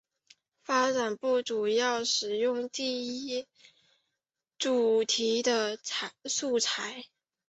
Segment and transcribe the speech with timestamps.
[0.63, 3.45] 发展部主要使用了第一
[4.57, 5.77] 主题的
[6.25, 7.05] 素材。